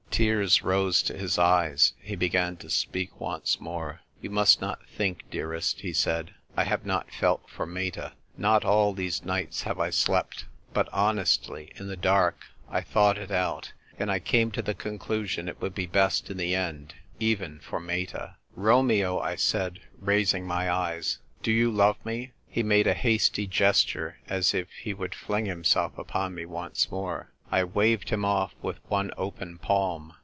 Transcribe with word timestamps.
Tears 0.11 0.61
rose 0.61 1.01
to 1.03 1.17
his 1.17 1.39
eyes. 1.39 1.93
He 1.99 2.15
began 2.17 2.55
to 2.57 2.69
speak 2.69 3.19
once 3.21 3.59
more." 3.61 4.01
You 4.21 4.29
must 4.29 4.59
not 4.61 4.85
think, 4.87 5.23
dearest," 5.31 5.79
he 5.81 5.93
said," 5.93 6.35
I 6.57 6.65
have 6.65 6.85
not 6.85 7.09
felt 7.09 7.49
for 7.49 7.65
Meta. 7.65 8.11
Not 8.37 8.63
all 8.65 8.93
these 8.93 9.23
nights 9.25 9.61
have 9.63 9.79
I 9.79 9.89
slept; 9.89 10.45
but, 10.73 10.89
honestly, 10.93 11.71
in 11.75 11.87
the 11.87 11.95
dark, 11.97 12.39
I 12.69 12.81
thought 12.81 13.17
it 13.17 13.31
out, 13.31 13.71
and 13.97 14.11
I 14.11 14.19
came 14.19 14.51
to 14.51 14.61
the 14.61 14.75
conclusion 14.75 15.47
it 15.47 15.59
would 15.61 15.73
be 15.73 15.87
best 15.87 16.29
in 16.29 16.35
the 16.37 16.53
end— 16.55 16.93
even 17.31 17.59
for 17.59 17.79
Meta." 17.79 18.35
ENVOY 18.57 18.61
I'LENirOTENTIARY. 18.61 18.63
25 18.63 18.63
I" 18.63 18.67
Romeo," 18.67 19.19
I 19.19 19.35
said, 19.37 19.79
raising 19.99 20.45
my 20.45 20.69
eyes, 20.69 21.17
"do 21.41 21.51
you 21.53 21.71
love 21.71 21.97
me?" 22.05 22.33
He 22.47 22.61
made 22.63 22.85
a 22.85 22.93
hasty 22.93 23.47
gesture 23.47 24.19
as 24.27 24.53
if 24.53 24.67
he 24.83 24.93
would 24.93 25.15
fling 25.15 25.45
himself 25.45 25.97
upon 25.97 26.35
me 26.35 26.45
once 26.45 26.91
more. 26.91 27.29
I 27.53 27.65
waved 27.65 28.11
him 28.11 28.23
off 28.23 28.53
with 28.61 28.79
one 28.87 29.11
open 29.17 29.57
palm. 29.57 30.13